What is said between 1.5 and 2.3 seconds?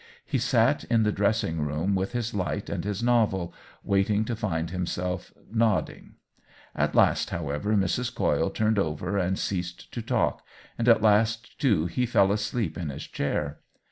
room with